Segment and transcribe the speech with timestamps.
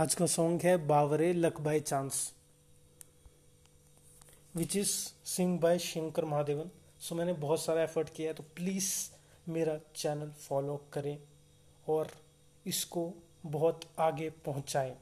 [0.00, 2.32] आज का सॉन्ग है Baawre Luck by Chance
[4.56, 4.90] which is
[5.24, 6.70] sing by Shankar Mahadevan
[7.00, 8.88] so मैंने बहुत सारा एफर्ट किया है तो प्लीज़
[9.50, 11.18] मेरा चैनल फॉलो करें
[11.88, 12.10] और
[12.66, 13.14] इसको
[13.46, 14.96] बहुत आगे पहुंचाएँ।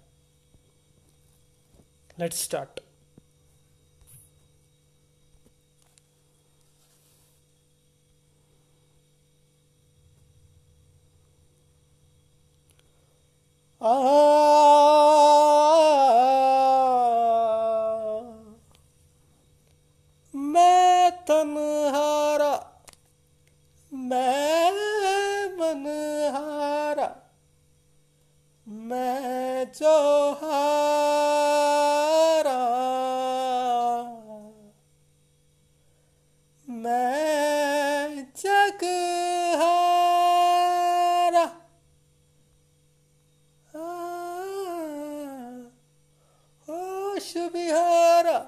[2.21, 2.81] लेट्स स्टार्ट
[13.81, 14.18] मैं
[28.69, 29.97] मैं जो
[30.41, 31.19] हारा
[36.69, 38.85] मैं जग
[39.61, 41.45] हारा
[46.69, 48.39] होश बिहारा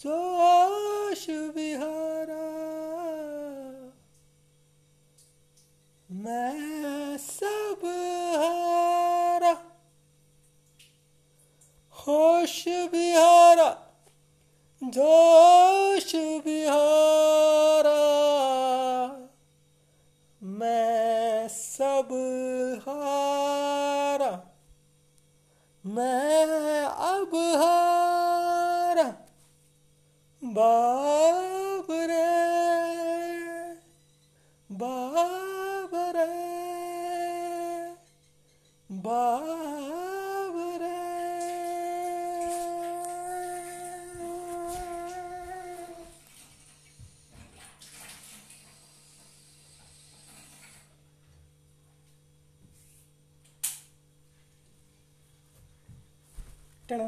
[0.00, 2.44] जोश बिहारा
[6.10, 7.80] मैं सब
[8.40, 9.52] हारा
[12.08, 13.68] होश बिहारा,
[14.82, 17.96] जोश बिहारा।
[20.42, 22.08] मैं सब
[22.88, 24.30] हारा,
[25.86, 29.12] मैं अब हारा।
[30.42, 32.26] बाब रे
[34.70, 36.30] बाब रे
[38.90, 40.96] बाब रे
[56.88, 56.98] बाजे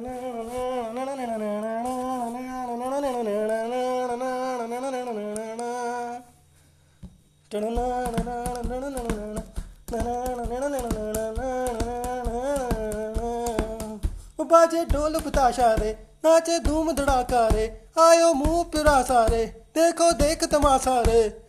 [14.85, 21.48] ढोल बताशा रे, नाचे धूम धड़ाका रे, आयो मुँह पिरासा रे, देखो देख तमाशा रे।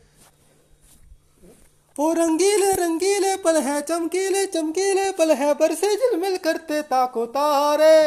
[1.99, 7.97] ओ रंगीले रंगीले पल है, चमकीले चमकीले पल है बरसे झिलमिल करते ताको तारे।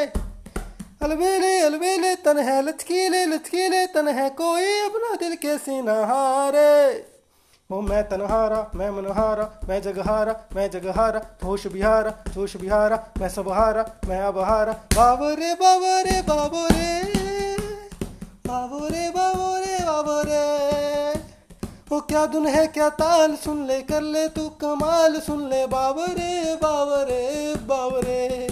[1.02, 6.72] अलबेले अलबेले तन है, लचकीले लचकीले तन है, कोई अपना दिल के सीना हारे।
[7.70, 13.86] ओ, मैं तनहारा, मैं मनहारा, मैं जगहारा मैं जगहारा, होश बिहारा, जोश बिहारा, मैं सबहारा
[14.08, 16.92] मैं अबहारा। बाबो रे बाबो रे बाबो रे
[21.92, 26.54] ओ क्या धुन है, क्या ताल सुन ले, कर ले तू कमाल, सुन ले बाबरे
[26.56, 28.46] बाबरे बाबरे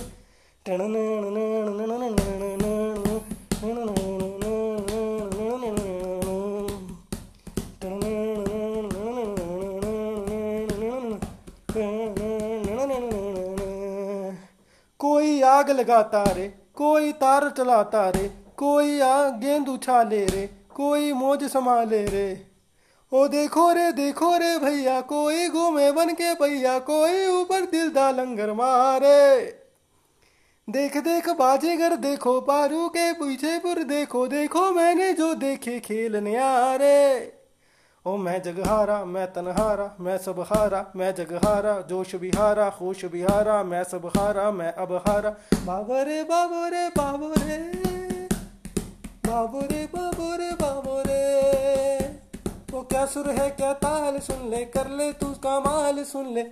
[15.00, 18.98] कोई आग लगाता रे, कोई तार चलाता रे, कोई
[19.40, 20.46] गेंद उछाले रे,
[20.76, 22.49] कोई मौज संभाले रे।
[23.12, 28.10] ओ देखो रे देखो रे भैया, कोई घूमे बन के भैया, कोई ऊपर दिल दा
[28.10, 29.40] लंगर मारे।
[30.70, 37.32] देख देख, बाजेगर, देखो, पारू के पीछे पुर, देखो देखो, मैंने जो देखे खेल न्यारे।
[38.06, 43.84] ओ मैं जगहारा, मैं तनहारा, मैं सब हारा मैं जगहारा, जोश बिहारा खुश बिहारा, मैं
[43.84, 45.30] सब हारा मैं अब हारा
[45.64, 47.58] बाबरे बाबरे बाबरे
[49.26, 51.99] बाबरे बाबरे बाबरे।
[52.72, 56.42] वो क्या सुर है, क्या ताल सुन ले, कर ले तू कमाल सुन ले।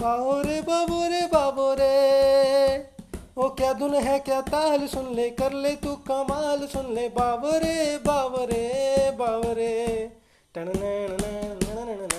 [0.00, 2.92] बाबू रे बाबू रे बाबू रे
[3.38, 7.96] ओ, क्या धुन है, क्या ताल सुन ले, कर ले तू कमाल, सुन ले। बाबरे
[8.06, 10.21] बाबरे बाबरे।
[10.54, 12.11] टन